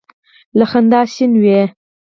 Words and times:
له 0.57 0.65
خندا 0.71 1.01
شین 1.13 1.31
وي. 1.43 1.61